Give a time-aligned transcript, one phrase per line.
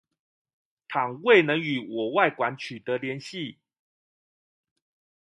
[0.87, 3.57] 倘未能與我外館取得聯繫